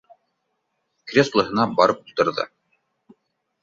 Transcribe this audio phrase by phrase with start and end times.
[1.13, 2.51] Кресло һына барып ултырҙы: